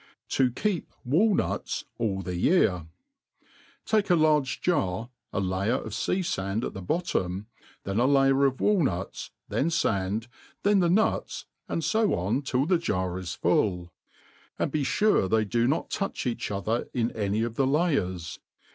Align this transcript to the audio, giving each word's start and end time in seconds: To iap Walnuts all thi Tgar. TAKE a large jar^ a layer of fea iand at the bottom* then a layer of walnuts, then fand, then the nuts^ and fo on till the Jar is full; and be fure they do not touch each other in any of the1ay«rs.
To 0.29 0.49
iap 0.49 0.85
Walnuts 1.05 1.85
all 1.99 2.23
thi 2.23 2.31
Tgar. 2.41 2.87
TAKE 3.85 4.09
a 4.09 4.15
large 4.15 4.59
jar^ 4.61 5.11
a 5.31 5.39
layer 5.39 5.75
of 5.75 5.93
fea 5.93 6.21
iand 6.23 6.65
at 6.65 6.73
the 6.73 6.81
bottom* 6.81 7.45
then 7.83 7.99
a 7.99 8.07
layer 8.07 8.47
of 8.47 8.59
walnuts, 8.59 9.29
then 9.47 9.67
fand, 9.69 10.25
then 10.63 10.79
the 10.79 10.89
nuts^ 10.89 11.45
and 11.69 11.85
fo 11.85 12.15
on 12.15 12.41
till 12.41 12.65
the 12.65 12.79
Jar 12.79 13.19
is 13.19 13.35
full; 13.35 13.93
and 14.57 14.71
be 14.71 14.81
fure 14.83 15.29
they 15.29 15.45
do 15.45 15.67
not 15.67 15.91
touch 15.91 16.25
each 16.25 16.49
other 16.49 16.89
in 16.95 17.11
any 17.11 17.43
of 17.43 17.53
the1ay«rs. 17.53 18.39